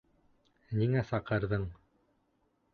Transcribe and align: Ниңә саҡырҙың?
Ниңә 0.79 1.05
саҡырҙың? 1.11 1.71